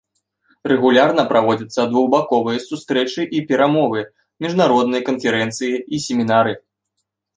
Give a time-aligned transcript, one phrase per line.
[0.71, 4.01] Рэгулярна праводзяцца двухбаковыя сустрэчы і перамовы,
[4.47, 6.53] міжнародныя канферэнцыі і семінары.